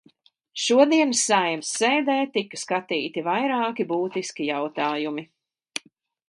[0.61, 5.29] Šodienas Saeimas sēdē tika skatīti vairāki būtiski jautājumi.